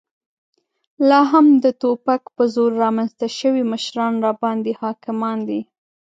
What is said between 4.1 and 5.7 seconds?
راباندې حاکمان دي.